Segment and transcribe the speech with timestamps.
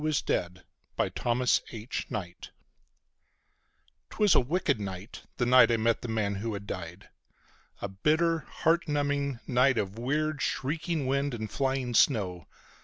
[0.03, 0.63] A skeleton
[0.95, 1.61] that was
[2.09, 2.35] alive!
[4.09, 7.09] It was a wicked night, the night I met the man who had died.
[7.83, 12.47] A bitter, heart numbing night of weird, shrieking wind and flying snow.